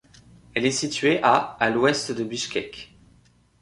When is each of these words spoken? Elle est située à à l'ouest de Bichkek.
Elle 0.55 0.65
est 0.65 0.71
située 0.71 1.21
à 1.21 1.35
à 1.59 1.69
l'ouest 1.69 2.11
de 2.11 2.23
Bichkek. 2.23 2.95